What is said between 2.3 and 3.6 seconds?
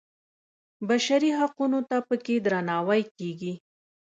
درناوی کېږي.